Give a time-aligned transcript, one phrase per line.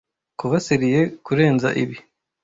[0.39, 1.97] Kuba serieux kurenza ibi